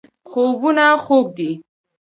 خوبونه 0.29 0.85
خوږ 1.03 1.25
دي. 1.37 1.51